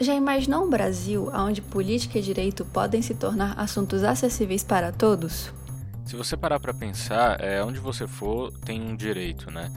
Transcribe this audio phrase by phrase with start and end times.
[0.00, 5.52] Já imaginou um Brasil onde política e direito podem se tornar assuntos acessíveis para todos?
[6.04, 9.72] Se você parar para pensar, é, onde você for tem um direito, né?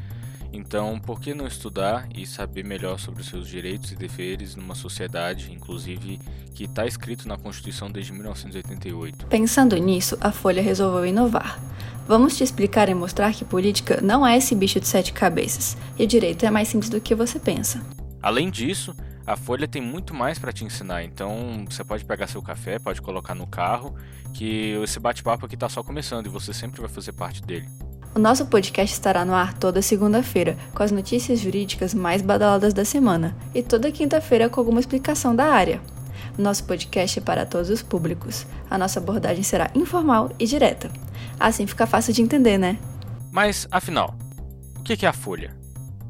[0.52, 4.74] Então, por que não estudar e saber melhor sobre os seus direitos e deveres numa
[4.74, 6.20] sociedade, inclusive,
[6.56, 9.28] que está escrito na Constituição desde 1988?
[9.28, 11.62] Pensando nisso, a Folha resolveu inovar.
[12.08, 16.06] Vamos te explicar e mostrar que política não é esse bicho de sete cabeças, e
[16.06, 17.86] o direito é mais simples do que você pensa.
[18.22, 18.96] Além disso,
[19.28, 23.02] a Folha tem muito mais para te ensinar, então você pode pegar seu café, pode
[23.02, 23.94] colocar no carro,
[24.34, 27.68] que esse bate-papo aqui está só começando e você sempre vai fazer parte dele.
[28.16, 32.86] O nosso podcast estará no ar toda segunda-feira, com as notícias jurídicas mais badaladas da
[32.86, 35.82] semana, e toda quinta-feira com alguma explicação da área.
[36.38, 38.48] O nosso podcast é para todos os públicos.
[38.70, 40.90] A nossa abordagem será informal e direta.
[41.38, 42.80] Assim fica fácil de entender, né?
[43.30, 44.16] Mas, afinal,
[44.80, 45.57] o que é a Folha?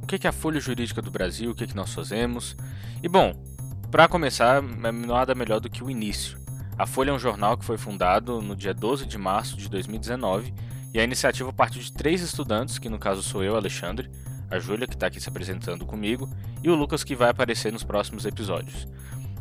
[0.08, 2.56] O que é a Folha Jurídica do Brasil, o que, é que nós fazemos.
[3.04, 3.34] E bom,
[3.92, 6.38] para começar, é nada melhor do que o início.
[6.78, 10.54] A Folha é um jornal que foi fundado no dia 12 de março de 2019
[10.94, 14.10] e a iniciativa partiu de três estudantes, que no caso sou eu, Alexandre,
[14.50, 16.30] a Júlia, que está aqui se apresentando comigo,
[16.64, 18.88] e o Lucas, que vai aparecer nos próximos episódios.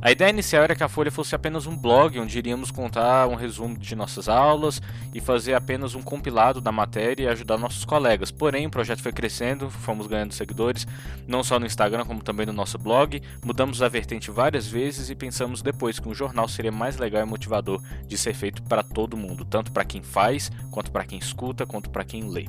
[0.07, 3.35] A ideia inicial era que a Folha fosse apenas um blog onde iríamos contar um
[3.35, 4.81] resumo de nossas aulas
[5.13, 8.31] e fazer apenas um compilado da matéria e ajudar nossos colegas.
[8.31, 10.87] Porém, o projeto foi crescendo, fomos ganhando seguidores,
[11.27, 13.21] não só no Instagram, como também no nosso blog.
[13.45, 17.27] Mudamos a vertente várias vezes e pensamos depois que um jornal seria mais legal e
[17.27, 21.67] motivador de ser feito para todo mundo, tanto para quem faz, quanto para quem escuta,
[21.67, 22.47] quanto para quem lê.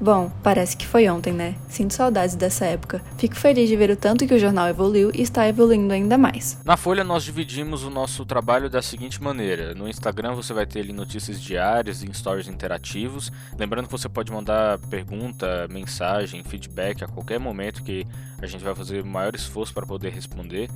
[0.00, 1.54] Bom, parece que foi ontem, né?
[1.68, 3.02] Sinto saudades dessa época.
[3.18, 6.58] Fico feliz de ver o tanto que o jornal evoluiu e está evoluindo ainda mais.
[6.64, 10.80] Na Folha, nós dividimos o nosso trabalho da seguinte maneira: no Instagram você vai ter
[10.80, 13.30] ali notícias diárias e stories interativos.
[13.58, 18.06] Lembrando que você pode mandar pergunta, mensagem, feedback a qualquer momento que
[18.40, 20.70] a gente vai fazer o maior esforço para poder responder.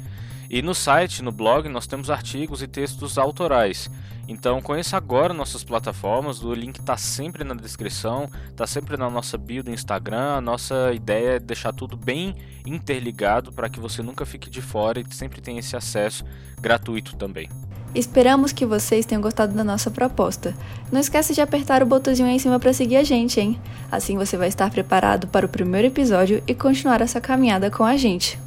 [0.51, 3.91] E no site, no blog, nós temos artigos e textos autorais.
[4.27, 9.37] Então conheça agora nossas plataformas, o link está sempre na descrição, está sempre na nossa
[9.37, 10.37] bio do Instagram.
[10.37, 12.35] A nossa ideia é deixar tudo bem
[12.67, 16.25] interligado para que você nunca fique de fora e sempre tenha esse acesso
[16.61, 17.49] gratuito também.
[17.95, 20.53] Esperamos que vocês tenham gostado da nossa proposta.
[20.91, 23.61] Não esqueça de apertar o botãozinho aí em cima para seguir a gente, hein?
[23.91, 27.97] Assim você vai estar preparado para o primeiro episódio e continuar essa caminhada com a
[27.97, 28.44] gente.